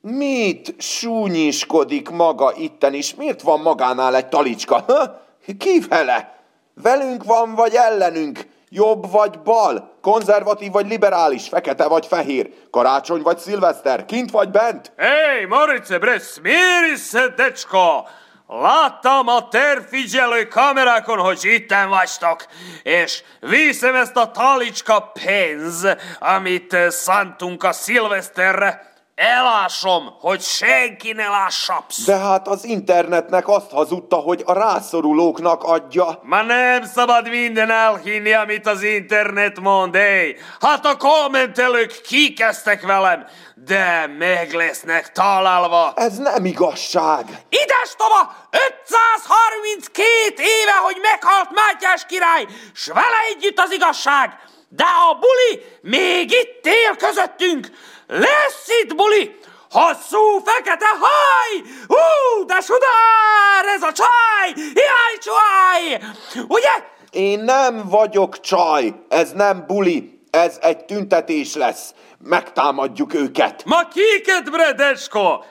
Mit 0.00 0.74
súnyiskodik 0.78 2.10
maga 2.10 2.52
itten 2.56 2.94
is? 2.94 3.14
Miért 3.14 3.42
van 3.42 3.60
magánál 3.60 4.16
egy 4.16 4.28
talicska? 4.28 4.84
Ha? 4.86 5.20
Ki 5.58 5.80
vele? 5.88 6.38
Velünk 6.82 7.24
van 7.24 7.54
vagy 7.54 7.74
ellenünk? 7.74 8.46
Jobb 8.76 9.10
vagy 9.10 9.40
bal? 9.40 9.98
Konzervatív 10.00 10.72
vagy 10.72 10.86
liberális? 10.86 11.48
Fekete 11.48 11.88
vagy 11.88 12.06
fehér? 12.06 12.50
Karácsony 12.70 13.22
vagy 13.22 13.38
szilveszter? 13.38 14.04
Kint 14.04 14.30
vagy 14.30 14.50
bent? 14.50 14.92
Hé, 14.96 15.44
Marice, 15.44 15.98
bre, 15.98 16.18
smiri 16.18 16.96
se, 17.10 17.28
dečko! 17.36 18.04
Láttam 18.46 19.28
a 19.28 19.48
tervfigyelő 19.48 20.48
kamerákon, 20.48 21.18
hogy 21.18 21.38
itten 21.42 21.88
vagytok, 21.88 22.46
és 22.82 23.22
viszem 23.40 23.94
ezt 23.94 24.16
a 24.16 24.30
talicska 24.30 25.12
pénz, 25.24 25.86
amit 26.18 26.72
eh, 26.72 26.90
szántunk 26.90 27.64
a 27.64 27.72
szilveszterre. 27.72 28.93
Elásom, 29.14 30.16
hogy 30.20 30.40
senki 30.40 31.12
ne 31.12 31.28
lássa. 31.28 31.84
Psz. 31.88 32.04
De 32.04 32.16
hát 32.16 32.48
az 32.48 32.64
internetnek 32.64 33.48
azt 33.48 33.70
hazudta, 33.70 34.16
hogy 34.16 34.42
a 34.46 34.52
rászorulóknak 34.52 35.62
adja. 35.62 36.20
Ma 36.22 36.42
nem 36.42 36.84
szabad 36.84 37.28
minden 37.28 37.70
elhinni, 37.70 38.32
amit 38.32 38.66
az 38.66 38.82
internet 38.82 39.60
mond, 39.60 39.94
éj. 39.94 40.36
Hát 40.60 40.86
a 40.86 40.96
kommentelők 40.96 42.00
kikezdtek 42.00 42.82
velem, 42.82 43.26
de 43.54 44.06
meg 44.18 44.52
lesznek 44.52 45.12
találva. 45.12 45.92
Ez 45.96 46.16
nem 46.16 46.44
igazság. 46.44 47.24
Ides 47.48 47.94
tova, 47.96 48.34
532 48.50 50.34
éve, 50.36 50.76
hogy 50.82 50.96
meghalt 51.02 51.50
Mátyás 51.50 52.06
király, 52.06 52.46
s 52.74 52.86
vele 52.86 53.18
együtt 53.34 53.58
az 53.58 53.72
igazság. 53.72 54.38
De 54.68 54.84
a 54.84 55.18
buli 55.18 55.64
még 55.80 56.30
itt 56.30 56.66
él 56.66 56.96
közöttünk. 56.96 57.70
Lesz 58.06 58.68
itt 58.82 58.94
buli! 58.94 59.36
Hosszú, 59.70 60.38
fekete 60.44 60.86
haj! 61.00 61.62
Hú, 61.86 62.44
de 62.46 62.60
sudár 62.60 63.64
ez 63.74 63.82
a 63.82 63.92
csaj! 63.92 64.64
Jaj, 64.74 65.18
csaj! 65.18 66.00
Ugye? 66.48 66.70
Én 67.10 67.40
nem 67.40 67.88
vagyok 67.88 68.40
csaj, 68.40 68.94
ez 69.08 69.32
nem 69.32 69.64
buli, 69.66 70.20
ez 70.30 70.58
egy 70.60 70.84
tüntetés 70.84 71.54
lesz. 71.54 71.94
Megtámadjuk 72.26 73.14
őket. 73.14 73.62
Ma 73.64 73.88
kiket, 73.88 74.50
Bredesko? 74.50 75.44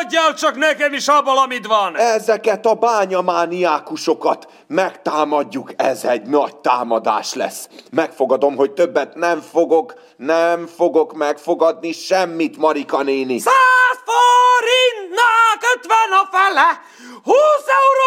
Adjál 0.00 0.34
csak 0.34 0.56
nekem 0.56 0.92
is 0.92 1.08
abból, 1.08 1.38
amit 1.38 1.66
van! 1.66 1.96
Ezeket 1.96 2.66
a 2.66 2.74
bányamániákusokat 2.74 4.48
megtámadjuk, 4.66 5.72
ez 5.76 6.04
egy 6.04 6.22
nagy 6.22 6.56
támadás 6.56 7.34
lesz. 7.34 7.68
Megfogadom, 7.90 8.56
hogy 8.56 8.72
többet 8.72 9.14
nem 9.14 9.40
fogok, 9.40 9.94
nem 10.16 10.66
fogok 10.66 11.12
megfogadni 11.12 11.92
semmit, 11.92 12.56
Marika 12.56 13.02
néni. 13.02 13.38
Száz 13.38 13.98
forintnak 14.08 15.60
ötven 15.74 16.12
a 16.22 16.28
fele, 16.36 16.80
20 17.24 17.36
euró 17.66 18.03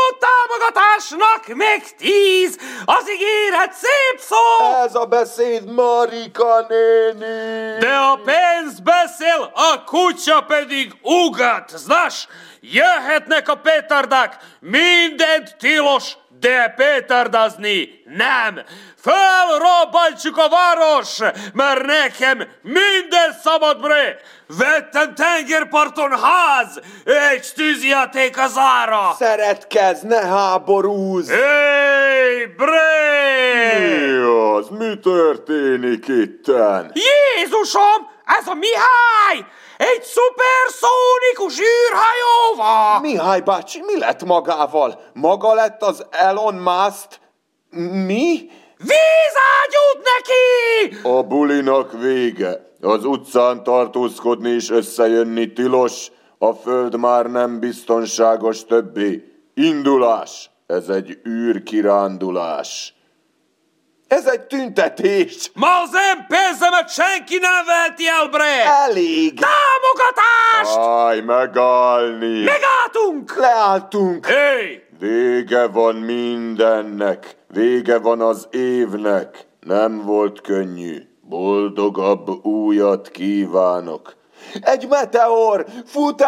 támogatásnak 0.68 1.48
még 1.48 1.96
10, 1.98 2.58
az 2.86 3.10
ígéret 3.10 3.74
szép 3.74 4.20
szó! 4.20 4.66
Ez 4.84 4.96
a 4.96 5.06
beszéd 5.06 5.66
Marika 5.74 6.66
néni. 6.70 7.78
De 7.80 7.96
a 7.96 8.20
pénz 8.26 8.80
beszél, 8.80 9.52
a 9.54 9.84
kutya 9.84 10.42
pedig 10.42 10.94
ugat, 11.02 11.70
znaš? 11.70 12.28
Jöhetnek 12.62 13.50
a 13.50 13.56
petardák, 13.56 14.38
mindent 14.60 15.56
tilos, 15.58 16.18
de 16.40 16.74
petardazni 16.76 17.90
nem. 18.06 18.60
Felrobbantjuk 18.96 20.38
a 20.38 20.50
város, 20.50 21.18
mert 21.54 21.86
nekem 21.86 22.48
minden 22.62 23.34
szabad 23.44 23.82
bre. 23.82 24.20
Vettem 24.58 25.16
tengerparton 25.16 26.12
ház, 26.12 26.80
egy 27.32 27.52
tűzjáték 27.56 28.40
az 28.40 28.58
ára. 28.58 29.16
Szeretkezz, 29.18 30.02
ne 30.02 30.26
háborúzz! 30.26 31.30
Hey, 31.30 32.46
bre! 32.58 33.80
Mi 33.80 34.16
az? 34.56 34.68
Mi 34.70 35.00
történik 35.00 36.08
itten? 36.08 36.92
Jézusom, 36.94 38.10
ez 38.26 38.48
a 38.48 38.54
Mihály! 38.54 39.46
Egy 39.78 40.04
szuperszónikus 40.04 41.60
űrhajóval! 41.60 43.00
Mihály 43.00 43.42
bácsi, 43.42 43.82
mi 43.86 43.98
lett 43.98 44.24
magával? 44.24 45.02
Maga 45.14 45.54
lett 45.54 45.82
az 45.82 46.06
Elon 46.10 46.56
Musk? 46.56 47.20
Mi? 48.06 48.50
Vízágyút 48.78 50.02
neki! 50.04 51.08
A 51.18 51.24
bulinak 51.24 51.92
vége. 51.92 52.72
Az 52.82 53.06
utcán 53.06 53.64
tartózkodni 53.64 54.50
és 54.50 54.70
összejönni 54.70 55.54
tilos. 55.54 56.12
A 56.38 56.54
föld 56.54 56.96
már 57.00 57.26
nem 57.26 57.60
biztonságos 57.60 58.66
többé. 58.66 59.24
Indulás! 59.54 60.50
Ez 60.68 60.90
egy 60.90 61.20
űrkirándulás. 61.28 62.97
Ez 64.08 64.26
egy 64.26 64.42
tüntetés. 64.42 65.52
Ma 65.54 65.68
az 65.82 65.90
én 65.94 66.26
pénzemet 66.28 66.90
senki 66.90 67.38
nem 67.38 67.66
veheti 67.66 68.08
el, 68.08 68.28
bre! 68.28 68.66
Elég. 68.66 69.40
Támogatást! 69.40 70.78
Állj, 70.78 71.22
megállni. 71.22 72.44
Megálltunk! 72.44 73.38
Leálltunk. 73.38 74.26
Hey! 74.26 74.84
Vége 75.00 75.68
van 75.68 75.96
mindennek. 75.96 77.36
Vége 77.48 77.98
van 78.00 78.22
az 78.22 78.48
évnek. 78.52 79.48
Nem 79.60 80.02
volt 80.06 80.42
könnyű. 80.42 80.98
Boldogabb 81.22 82.46
újat 82.46 83.10
kívánok. 83.10 84.16
Egy 84.62 84.88
meteor! 84.88 85.66
Futás! 85.86 86.28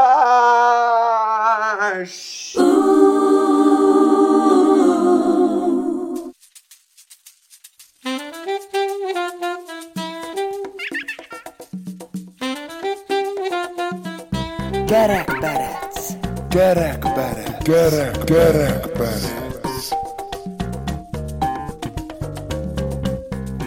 Kerekperec. 14.90 16.18
Kerekperec. 16.50 17.64
Kerek, 17.64 18.24
kerekperec. 18.24 19.34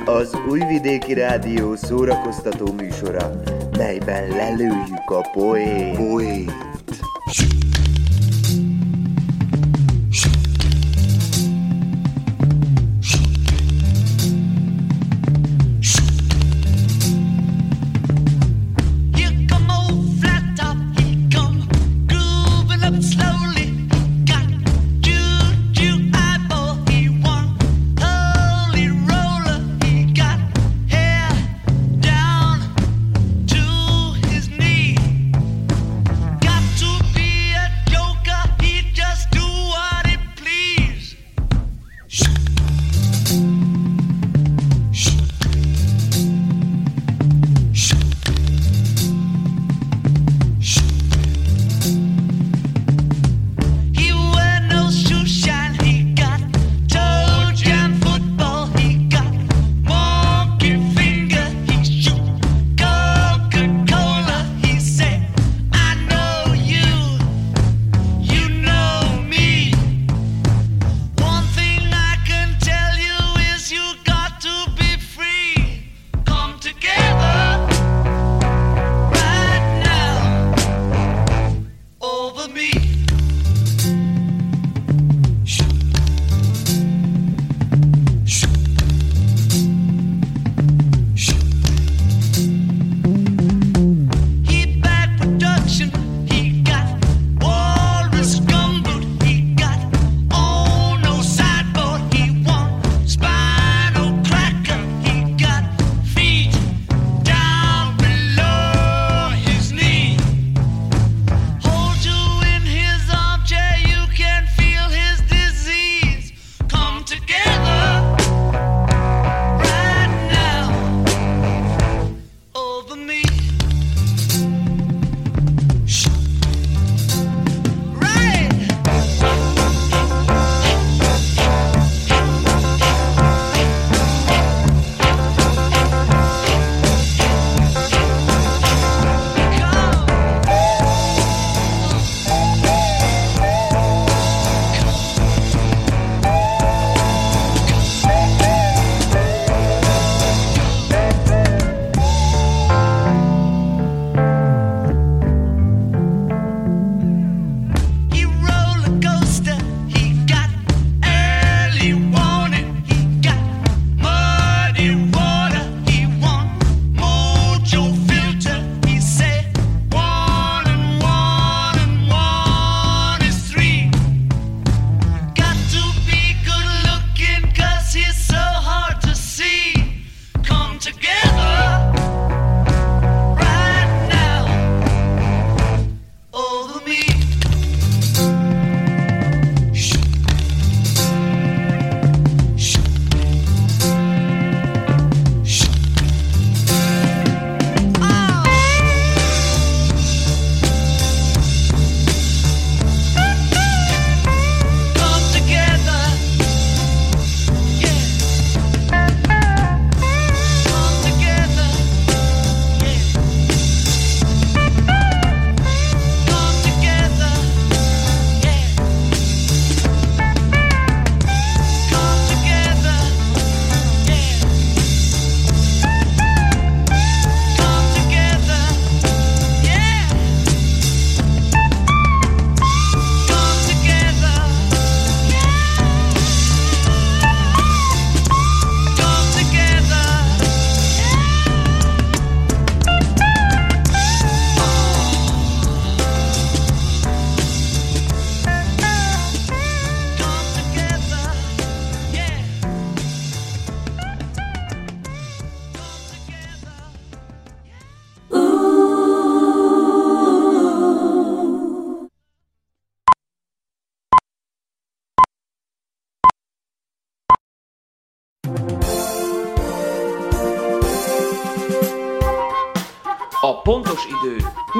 Az 0.04 0.34
Újvidéki 0.50 1.14
Rádió 1.14 1.74
szórakoztató 1.74 2.72
műsora, 2.72 3.30
melyben 3.76 4.28
lelőjük 4.28 5.10
a 5.10 5.30
poét. 5.32 5.96
Poét. 5.96 6.71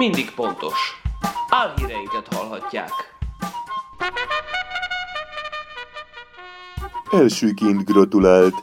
Mindig 0.03 0.31
pontos. 0.35 1.03
Álhíreinket 1.49 2.35
hallhatják. 2.35 2.91
Elsőként 7.11 7.85
gratulált. 7.85 8.55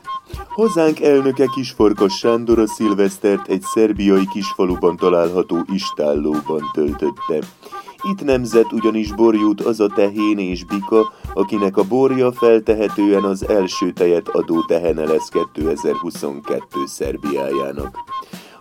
Hazánk 0.48 1.00
elnöke 1.00 1.46
Kisfarkas 1.54 2.18
Sándor 2.18 2.58
a 2.58 2.66
szilvesztert 2.66 3.48
egy 3.48 3.62
szerbiai 3.62 4.26
kisfaluban 4.32 4.96
található 4.96 5.64
istállóban 5.72 6.70
töltötte. 6.72 7.38
Itt 8.02 8.24
nemzett 8.24 8.72
ugyanis 8.72 9.12
borjút 9.12 9.60
az 9.60 9.80
a 9.80 9.86
tehén 9.86 10.38
és 10.38 10.64
bika, 10.64 11.12
akinek 11.34 11.76
a 11.76 11.84
borja 11.84 12.32
feltehetően 12.32 13.24
az 13.24 13.48
első 13.48 13.92
tejet 13.92 14.28
adó 14.28 14.64
tehene 14.64 15.04
lesz 15.04 15.28
2022 15.28 16.86
Szerbiájának. 16.86 17.96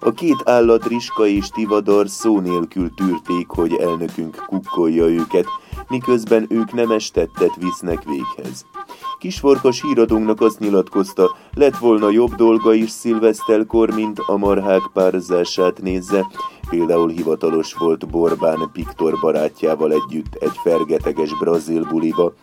A 0.02 0.12
két 0.12 0.42
állat 0.46 0.86
Riska 0.88 1.26
és 1.26 1.50
Tivadar 1.50 2.10
szó 2.10 2.40
nélkül 2.40 2.94
tűrték, 2.94 3.48
hogy 3.48 3.74
elnökünk 3.74 4.44
kukkolja 4.48 5.06
őket, 5.08 5.46
miközben 5.88 6.46
ők 6.50 6.74
nem 6.74 6.92
estettet 6.92 7.56
visznek 7.60 8.04
véghez. 8.04 8.66
Kisforkas 9.20 9.82
híradónknak 9.82 10.42
azt 10.42 10.60
nyilatkozta, 10.60 11.36
lett 11.54 11.78
volna 11.78 12.10
jobb 12.10 12.36
dolga 12.36 12.74
is 12.74 12.90
szilvesztelkor, 12.90 13.94
mint 13.94 14.20
a 14.26 14.38
marhák 14.38 14.82
párzását 14.94 15.82
nézze, 15.82 16.26
például 16.70 17.10
hivatalos 17.10 17.74
volt 17.74 18.08
Borbán 18.10 18.70
Piktor 18.74 19.14
barátjával 19.22 19.92
együtt 19.92 20.34
egy 20.34 20.58
fergeteges 20.64 21.38
brazil 21.40 21.84
buliba, 21.84 22.34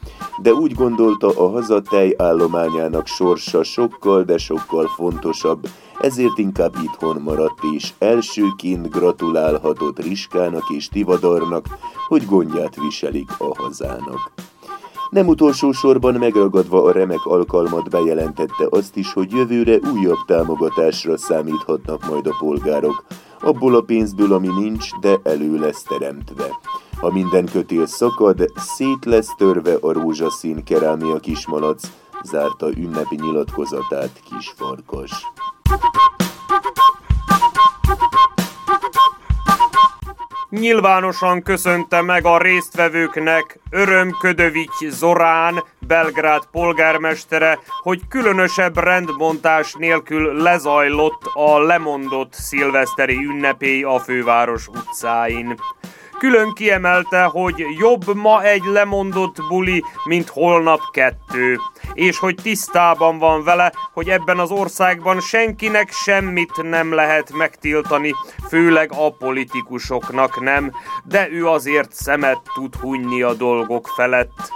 de 0.42 0.52
úgy 0.52 0.74
gondolta 0.74 1.28
a 1.28 1.50
hazatej 1.50 2.14
állományának 2.18 3.06
sorsa 3.06 3.62
sokkal, 3.62 4.22
de 4.22 4.38
sokkal 4.38 4.86
fontosabb, 4.86 5.68
ezért 6.00 6.38
inkább 6.38 6.74
itthon 6.82 7.20
maradt 7.22 7.60
és 7.74 7.92
elsőként 7.98 8.90
gratulálhatott 8.90 10.02
Riskának 10.02 10.68
és 10.68 10.88
Tivadarnak, 10.88 11.66
hogy 12.08 12.24
gondját 12.24 12.76
viselik 12.80 13.30
a 13.38 13.62
hazának. 13.62 14.32
Nem 15.10 15.26
utolsó 15.26 15.72
sorban 15.72 16.14
megragadva 16.14 16.82
a 16.82 16.92
remek 16.92 17.26
alkalmat 17.26 17.90
bejelentette 17.90 18.66
azt 18.70 18.96
is, 18.96 19.12
hogy 19.12 19.32
jövőre 19.32 19.78
újabb 19.92 20.18
támogatásra 20.26 21.18
számíthatnak 21.18 22.08
majd 22.08 22.26
a 22.26 22.36
polgárok, 22.38 23.04
abból 23.40 23.74
a 23.74 23.80
pénzből, 23.80 24.32
ami 24.32 24.48
nincs, 24.48 24.90
de 25.00 25.16
elő 25.22 25.58
lesz 25.58 25.82
teremtve. 25.82 26.58
Ha 27.00 27.12
minden 27.12 27.44
kötél 27.44 27.86
szakad, 27.86 28.52
szét 28.56 29.04
lesz 29.04 29.34
törve 29.36 29.76
a 29.80 29.92
rózsaszín 29.92 30.64
kerámia 30.64 31.18
kismalac, 31.18 31.90
zárta 32.22 32.70
ünnepi 32.76 33.16
nyilatkozatát 33.20 34.22
kisfarkas. 34.30 35.12
Nyilvánosan 40.50 41.42
köszönte 41.42 42.02
meg 42.02 42.24
a 42.26 42.38
résztvevőknek 42.38 43.58
Örömködövics 43.70 44.88
Zorán, 44.88 45.64
Belgrád 45.78 46.42
polgármestere, 46.52 47.58
hogy 47.82 48.00
különösebb 48.08 48.78
rendbontás 48.78 49.74
nélkül 49.78 50.32
lezajlott 50.42 51.22
a 51.34 51.58
lemondott 51.58 52.32
szilveszteri 52.32 53.14
ünnepély 53.14 53.82
a 53.82 53.98
főváros 53.98 54.68
utcáin. 54.68 55.58
Külön 56.18 56.52
kiemelte, 56.52 57.22
hogy 57.22 57.66
jobb 57.78 58.14
ma 58.14 58.42
egy 58.42 58.62
lemondott 58.64 59.36
buli, 59.48 59.84
mint 60.04 60.28
holnap 60.28 60.80
kettő, 60.92 61.58
és 61.92 62.18
hogy 62.18 62.34
tisztában 62.42 63.18
van 63.18 63.44
vele, 63.44 63.72
hogy 63.92 64.08
ebben 64.08 64.38
az 64.38 64.50
országban 64.50 65.20
senkinek 65.20 65.90
semmit 65.92 66.62
nem 66.62 66.92
lehet 66.92 67.32
megtiltani, 67.32 68.14
főleg 68.48 68.92
a 68.92 69.10
politikusoknak 69.10 70.40
nem, 70.40 70.72
de 71.04 71.28
ő 71.30 71.46
azért 71.46 71.92
szemet 71.92 72.40
tud 72.54 72.74
hunyni 72.74 73.22
a 73.22 73.34
dolgok 73.34 73.88
felett. 73.96 74.50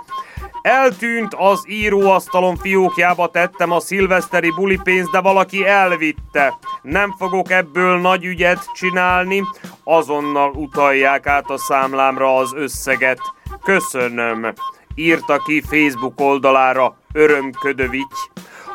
Eltűnt 0.62 1.34
az 1.34 1.64
íróasztalon 1.68 2.56
fiókjába 2.56 3.28
tettem 3.28 3.70
a 3.70 3.80
szilveszteri 3.80 4.50
bulipénzt, 4.50 5.10
de 5.10 5.20
valaki 5.20 5.66
elvitte. 5.66 6.58
Nem 6.82 7.14
fogok 7.18 7.50
ebből 7.50 7.98
nagy 7.98 8.24
ügyet 8.24 8.70
csinálni, 8.74 9.42
azonnal 9.84 10.50
utalják 10.50 11.26
át 11.26 11.50
a 11.50 11.58
számlámra 11.58 12.36
az 12.36 12.52
összeget. 12.54 13.20
Köszönöm, 13.64 14.52
írta 14.94 15.38
ki 15.38 15.60
Facebook 15.60 16.20
oldalára 16.20 16.96
Örömködövics, 17.12 18.18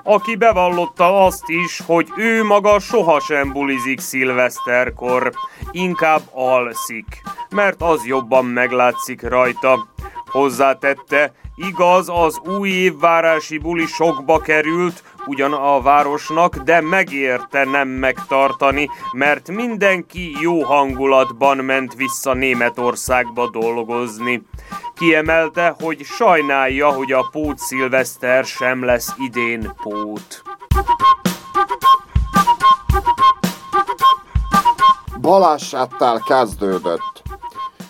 aki 0.03 0.35
bevallotta 0.35 1.25
azt 1.25 1.49
is, 1.49 1.81
hogy 1.85 2.07
ő 2.17 2.43
maga 2.43 2.79
sohasem 2.79 3.51
bulizik 3.51 3.99
szilveszterkor, 3.99 5.31
inkább 5.71 6.21
alszik, 6.31 7.21
mert 7.49 7.81
az 7.81 8.05
jobban 8.05 8.45
meglátszik 8.45 9.21
rajta. 9.21 9.87
Hozzátette, 10.25 11.33
igaz, 11.55 12.09
az 12.09 12.39
új 12.39 12.69
évvárási 12.69 13.57
buli 13.57 13.85
sokba 13.85 14.39
került, 14.39 15.03
ugyan 15.25 15.53
a 15.53 15.81
városnak, 15.81 16.55
de 16.57 16.81
megérte 16.81 17.63
nem 17.63 17.87
megtartani, 17.87 18.89
mert 19.11 19.51
mindenki 19.51 20.37
jó 20.41 20.63
hangulatban 20.63 21.57
ment 21.57 21.93
vissza 21.95 22.33
Németországba 22.33 23.49
dolgozni. 23.49 24.41
Kiemelte, 24.95 25.75
hogy 25.79 26.03
sajnálja, 26.03 26.89
hogy 26.89 27.11
a 27.11 27.27
pót 27.31 27.57
szilveszter 27.57 28.45
sem 28.45 28.83
lesz 28.83 29.13
idén 29.17 29.73
pót. 29.83 30.41
Balesettel 35.21 36.23
kezdődött. 36.27 37.24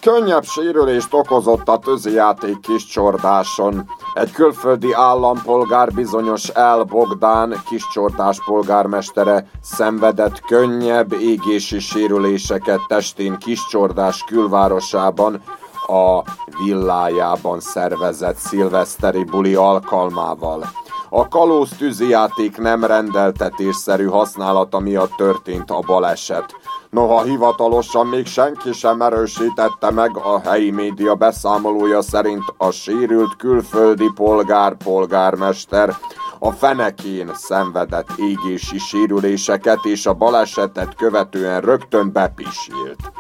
Könnyebb 0.06 0.44
sérülést 0.44 1.14
okozott 1.14 1.68
a 1.68 1.78
tűzijáték 1.78 2.60
kiscsordáson. 2.60 3.90
Egy 4.14 4.32
külföldi 4.32 4.94
állampolgár 4.94 5.92
bizonyos 5.92 6.48
El 6.48 6.84
Bogdán, 6.84 7.62
kiscsordás 7.70 8.38
polgármestere 8.46 9.50
szenvedett 9.62 10.40
könnyebb 10.40 11.14
égési 11.14 11.80
sérüléseket 11.80 12.80
testén 12.88 13.38
kiscsordás 13.38 14.24
külvárosában, 14.28 15.42
a 15.88 16.22
villájában 16.64 17.60
szervezett 17.60 18.38
szilveszteri 18.38 19.24
buli 19.24 19.56
alkalmával. 19.56 20.70
A 21.10 21.28
kalóz 21.28 21.70
tűzijáték 21.78 22.58
nem 22.58 22.84
rendeltetésszerű 22.84 24.06
használata 24.06 24.80
miatt 24.80 25.16
történt 25.18 25.72
a 25.72 25.80
baleset. 25.86 26.56
Noha 26.90 27.22
hivatalosan 27.22 28.08
még 28.08 28.26
senki 28.26 28.72
sem 28.74 29.02
erősítette 29.02 29.92
meg, 29.92 30.18
a 30.18 30.40
helyi 30.40 30.72
média 30.72 31.16
beszámolója 31.16 32.02
szerint 32.02 32.44
a 32.58 32.72
sérült 32.72 33.36
külföldi 33.36 34.12
polgár-polgármester 34.16 35.96
a 36.40 36.52
fenekén 36.52 37.32
szenvedett 37.34 38.10
égési 38.18 38.78
sérüléseket 38.78 39.80
és 39.84 40.06
a 40.06 40.14
balesetet 40.14 40.96
követően 40.96 41.62
rögtön 41.62 42.12
bepisilt. 42.12 43.12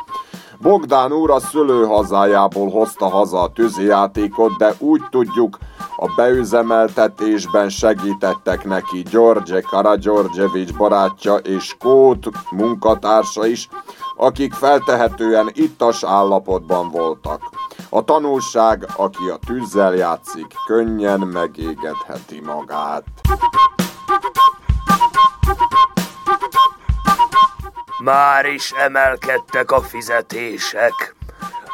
Bogdán 0.62 1.12
úr 1.12 1.32
a 1.32 1.40
szülőhazájából 1.40 2.70
hozta 2.70 3.10
haza 3.10 3.42
a 3.42 3.52
tűzijátékot, 3.52 4.58
de 4.58 4.74
úgy 4.80 5.02
tudjuk, 5.10 5.58
a 5.98 6.14
beüzemeltetésben 6.16 7.70
segítettek 7.70 8.64
neki 8.64 9.02
George 9.12 9.62
Karadzsorgyevics 9.62 10.74
barátja 10.74 11.36
és 11.36 11.76
Kót 11.80 12.28
munkatársa 12.52 13.46
is, 13.46 13.70
akik 14.18 14.54
feltehetően 14.54 15.50
ittas 15.54 16.04
állapotban 16.04 16.90
voltak. 16.90 17.42
A 17.90 18.04
tanulság, 18.04 18.88
aki 18.96 19.30
a 19.34 19.40
tűzzel 19.46 19.96
játszik, 19.96 20.54
könnyen 20.66 21.20
megégetheti 21.20 22.42
magát. 22.46 23.04
Már 28.00 28.46
is 28.46 28.72
emelkedtek 28.72 29.72
a 29.72 29.82
fizetések. 29.82 31.16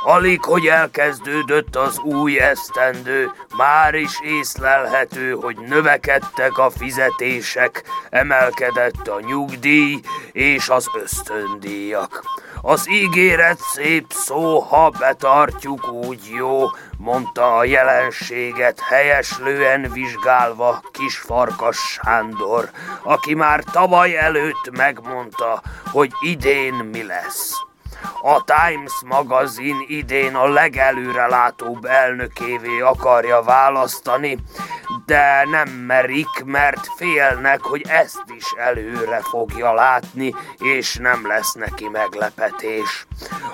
Alig, 0.03 0.43
hogy 0.43 0.65
elkezdődött 0.65 1.75
az 1.75 1.99
új 1.99 2.39
esztendő, 2.39 3.31
már 3.57 3.93
is 3.93 4.19
észlelhető, 4.23 5.31
hogy 5.31 5.57
növekedtek 5.57 6.57
a 6.57 6.69
fizetések, 6.69 7.83
emelkedett 8.09 9.07
a 9.07 9.19
nyugdíj 9.19 9.99
és 10.31 10.69
az 10.69 10.85
ösztöndíjak. 11.03 12.23
Az 12.61 12.89
ígéret 12.89 13.59
szép 13.59 14.05
szó, 14.09 14.59
ha 14.59 14.89
betartjuk 14.89 15.91
úgy 15.91 16.29
jó, 16.37 16.65
mondta 16.97 17.55
a 17.55 17.63
jelenséget 17.63 18.79
helyeslően 18.79 19.91
vizsgálva 19.91 20.81
Kisfarkas 20.91 21.77
Sándor, 21.77 22.69
aki 23.03 23.33
már 23.33 23.63
tavaly 23.63 24.17
előtt 24.17 24.71
megmondta, 24.71 25.61
hogy 25.91 26.11
idén 26.21 26.73
mi 26.73 27.03
lesz. 27.03 27.69
A 28.21 28.43
Times 28.43 28.93
magazin 29.05 29.85
idén 29.87 30.35
a 30.35 30.47
legelőrelátóbb 30.47 31.85
elnökévé 31.85 32.79
akarja 32.79 33.41
választani, 33.41 34.37
de 35.05 35.47
nem 35.51 35.69
merik, 35.69 36.43
mert 36.45 36.87
félnek, 36.95 37.61
hogy 37.61 37.85
ezt 37.87 38.23
is 38.37 38.45
előre 38.57 39.21
fogja 39.21 39.73
látni, 39.73 40.35
és 40.57 40.95
nem 40.95 41.27
lesz 41.27 41.53
neki 41.53 41.87
meglepetés. 41.87 43.05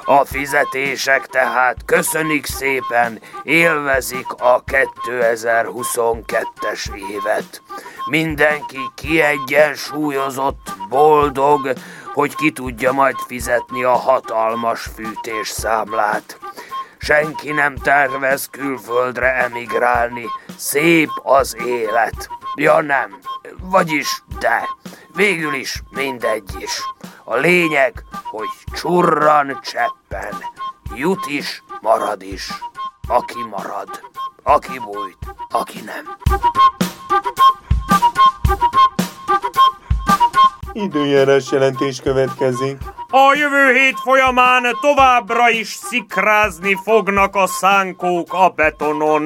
A 0.05 0.25
fizetések 0.25 1.25
tehát 1.25 1.77
köszönik 1.85 2.45
szépen, 2.45 3.19
élvezik 3.43 4.31
a 4.31 4.63
2022-es 4.63 6.95
évet. 7.11 7.61
Mindenki 8.09 8.79
kiegyensúlyozott, 8.95 10.73
boldog, 10.89 11.73
hogy 12.17 12.35
ki 12.35 12.51
tudja 12.51 12.91
majd 12.91 13.15
fizetni 13.27 13.83
a 13.83 13.93
hatalmas 13.93 14.81
fűtés 14.95 15.47
számlát. 15.47 16.39
Senki 16.97 17.51
nem 17.51 17.75
tervez 17.75 18.47
külföldre 18.51 19.33
emigrálni, 19.33 20.25
szép 20.57 21.09
az 21.23 21.55
élet. 21.59 22.29
Ja 22.55 22.81
nem, 22.81 23.19
vagyis 23.61 24.23
de, 24.39 24.67
végül 25.15 25.53
is 25.53 25.83
mindegy 25.89 26.55
is. 26.59 26.81
A 27.23 27.35
lényeg, 27.35 28.03
hogy 28.23 28.49
csurran 28.73 29.59
cseppen, 29.61 30.35
jut 30.95 31.25
is, 31.27 31.63
marad 31.81 32.21
is. 32.21 32.51
Aki 33.07 33.43
marad, 33.49 33.99
aki 34.43 34.79
bújt, 34.79 35.17
aki 35.49 35.81
nem. 35.81 36.17
Időjárás 40.83 41.51
jelentés 41.51 41.99
következik. 42.01 42.77
A 43.09 43.33
jövő 43.35 43.73
hét 43.73 43.99
folyamán 44.03 44.63
továbbra 44.81 45.49
is 45.49 45.67
szikrázni 45.67 46.77
fognak 46.83 47.35
a 47.35 47.47
szánkók 47.47 48.33
a 48.33 48.49
betonon. 48.49 49.23